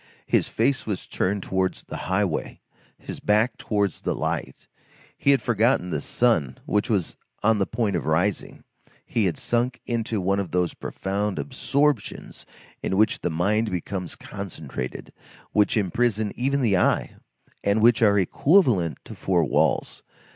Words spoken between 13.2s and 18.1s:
the mind becomes concentrated, which imprison even the eye, and which